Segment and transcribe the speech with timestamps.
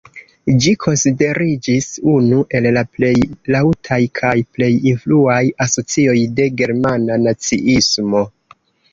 [0.65, 3.11] Ĝi konsideriĝis unu el la plej
[3.55, 8.23] laŭtaj kaj plej influaj asocioj de germana naciismo.